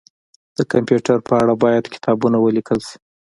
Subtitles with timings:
[0.57, 2.95] د کمپيوټر په اړه باید کتابونه ولیکل شي